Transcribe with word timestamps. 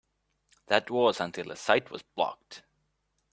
That 0.65 0.89
was 0.89 1.19
until 1.19 1.45
the 1.49 1.55
site 1.55 1.91
was 1.91 2.01
blocked. 2.01 2.63